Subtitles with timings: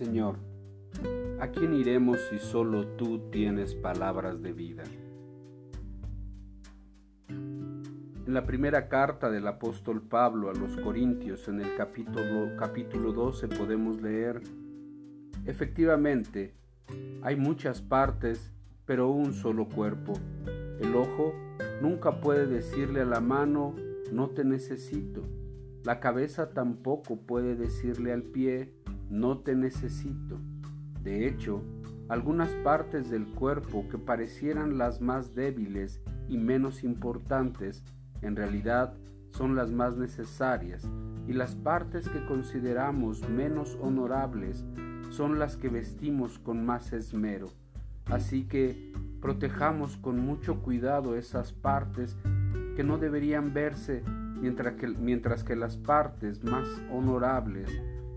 [0.00, 0.36] Señor,
[1.40, 4.82] ¿a quién iremos si solo tú tienes palabras de vida?
[7.28, 13.48] En la primera carta del apóstol Pablo a los Corintios, en el capítulo, capítulo 12,
[13.48, 14.40] podemos leer,
[15.44, 16.54] efectivamente,
[17.20, 18.50] hay muchas partes,
[18.86, 20.14] pero un solo cuerpo.
[20.80, 21.34] El ojo
[21.82, 23.74] nunca puede decirle a la mano,
[24.10, 25.20] no te necesito.
[25.84, 28.79] La cabeza tampoco puede decirle al pie,
[29.10, 30.38] no te necesito.
[31.02, 31.62] De hecho,
[32.08, 37.84] algunas partes del cuerpo que parecieran las más débiles y menos importantes,
[38.22, 38.94] en realidad
[39.32, 40.88] son las más necesarias,
[41.26, 44.64] y las partes que consideramos menos honorables
[45.10, 47.48] son las que vestimos con más esmero.
[48.06, 52.16] Así que protejamos con mucho cuidado esas partes
[52.76, 54.02] que no deberían verse
[54.40, 57.70] mientras que, mientras que las partes más honorables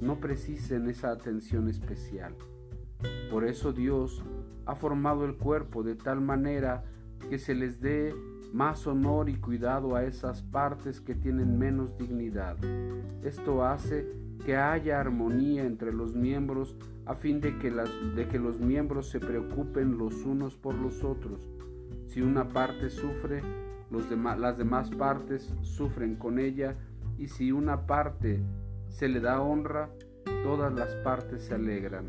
[0.00, 2.34] no precisen esa atención especial.
[3.30, 4.22] Por eso Dios
[4.64, 6.84] ha formado el cuerpo de tal manera
[7.28, 8.14] que se les dé
[8.52, 12.56] más honor y cuidado a esas partes que tienen menos dignidad.
[13.22, 14.06] Esto hace
[14.44, 19.08] que haya armonía entre los miembros a fin de que, las, de que los miembros
[19.08, 21.48] se preocupen los unos por los otros.
[22.06, 23.42] Si una parte sufre,
[23.90, 26.76] las demás partes sufren con ella
[27.18, 28.40] y si una parte
[28.96, 29.90] se le da honra,
[30.42, 32.06] todas las partes se alegran.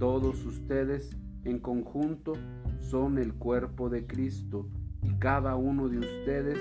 [0.00, 2.32] Todos ustedes en conjunto
[2.80, 4.68] son el cuerpo de Cristo
[5.00, 6.58] y cada uno de ustedes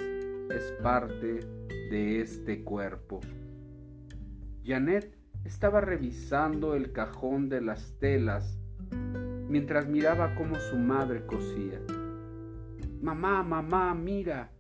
[0.52, 1.40] es parte
[1.90, 3.20] de este cuerpo.
[4.64, 8.60] Janet estaba revisando el cajón de las telas
[9.50, 11.82] mientras miraba cómo su madre cosía.
[13.02, 14.52] Mamá, mamá, mira,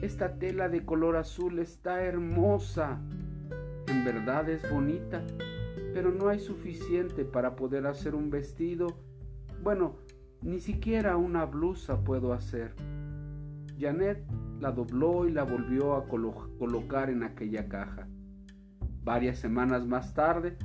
[0.00, 3.02] esta tela de color azul está hermosa.
[4.04, 5.22] Verdad es bonita,
[5.94, 8.88] pero no hay suficiente para poder hacer un vestido.
[9.62, 9.96] Bueno,
[10.42, 12.74] ni siquiera una blusa puedo hacer.
[13.78, 14.22] Janet
[14.60, 18.06] la dobló y la volvió a colocar en aquella caja.
[19.02, 20.58] Varias semanas más tarde,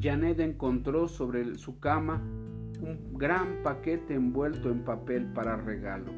[0.00, 2.22] Janet encontró sobre su cama
[2.80, 6.12] un gran paquete envuelto en papel para regalo.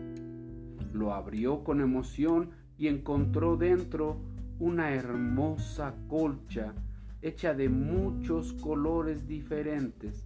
[0.92, 4.20] Lo abrió con emoción y encontró dentro
[4.58, 6.74] una hermosa colcha
[7.22, 10.24] hecha de muchos colores diferentes.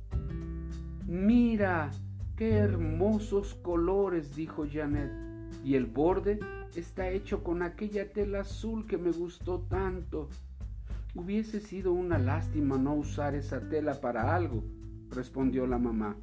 [1.06, 1.90] Mira,
[2.36, 5.12] qué hermosos colores, dijo Janet,
[5.62, 6.40] y el borde
[6.74, 10.28] está hecho con aquella tela azul que me gustó tanto.
[11.14, 14.64] Hubiese sido una lástima no usar esa tela para algo,
[15.10, 16.16] respondió la mamá.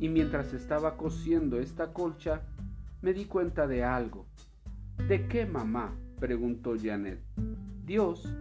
[0.00, 2.42] Y mientras estaba cosiendo esta colcha,
[3.02, 4.26] me di cuenta de algo.
[5.08, 5.92] ¿De qué, mamá?
[6.22, 7.18] Preguntó Janet.
[7.84, 8.32] Dios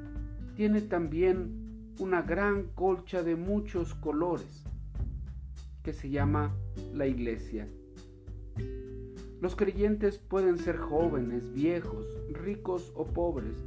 [0.56, 4.64] tiene también una gran colcha de muchos colores
[5.82, 6.56] que se llama
[6.94, 7.68] la iglesia.
[9.42, 13.58] Los creyentes pueden ser jóvenes, viejos, ricos o pobres,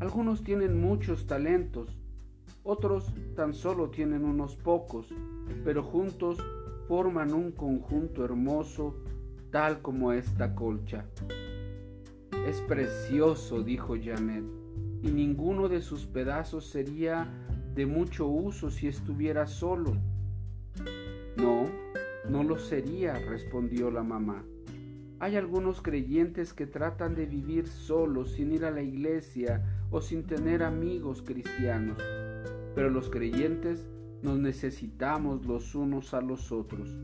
[0.00, 1.90] algunos tienen muchos talentos,
[2.62, 5.08] otros tan solo tienen unos pocos,
[5.62, 6.38] pero juntos
[6.88, 8.96] forman un conjunto hermoso
[9.50, 11.04] tal como esta colcha.
[12.46, 14.44] Es precioso, dijo Janet,
[15.02, 17.28] y ninguno de sus pedazos sería
[17.74, 19.96] de mucho uso si estuviera solo.
[21.36, 21.66] No,
[22.28, 24.44] no lo sería, respondió la mamá.
[25.20, 30.24] Hay algunos creyentes que tratan de vivir solos sin ir a la iglesia o sin
[30.24, 31.98] tener amigos cristianos,
[32.74, 33.86] pero los creyentes
[34.22, 36.96] nos necesitamos los unos a los otros.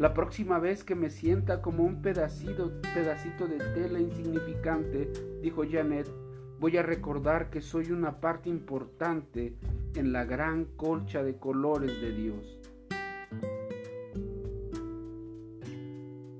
[0.00, 5.12] La próxima vez que me sienta como un pedacito, pedacito de tela insignificante,
[5.42, 6.10] dijo Janet,
[6.58, 9.52] voy a recordar que soy una parte importante
[9.94, 12.58] en la gran colcha de colores de Dios.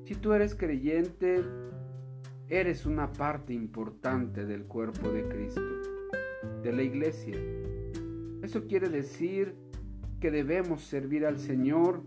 [0.06, 1.45] Si tú eres creyente,
[2.48, 5.60] eres una parte importante del cuerpo de Cristo,
[6.63, 7.36] de la iglesia.
[8.41, 9.54] Eso quiere decir
[10.18, 12.03] que debemos servir al Señor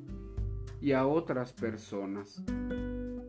[0.84, 2.44] y a otras personas.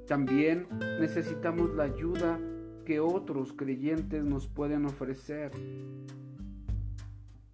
[0.06, 0.66] También
[1.00, 2.38] necesitamos la ayuda
[2.84, 5.52] que otros creyentes nos pueden ofrecer.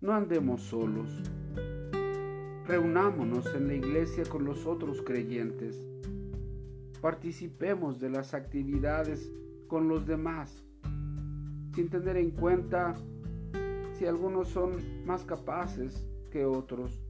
[0.01, 1.23] No andemos solos.
[2.67, 5.87] Reunámonos en la iglesia con los otros creyentes
[7.01, 9.33] participemos de las actividades
[9.69, 10.65] con los demás,
[11.75, 12.97] sin tener en cuenta
[13.93, 14.77] si algunos son
[15.07, 17.01] más capaces que otros.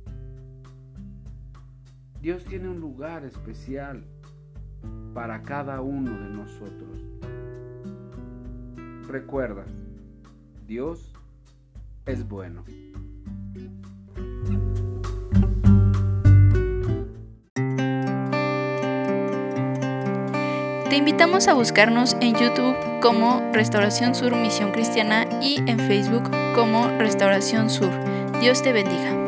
[2.20, 4.04] Dios tiene un lugar especial
[5.14, 7.02] para cada uno de nosotros.
[9.08, 9.64] Recuerda,
[10.66, 11.14] Dios
[12.04, 12.64] es bueno.
[20.90, 26.86] Te invitamos a buscarnos en YouTube como Restauración Sur Misión Cristiana y en Facebook como
[26.98, 27.90] Restauración Sur.
[28.40, 29.19] Dios te bendiga.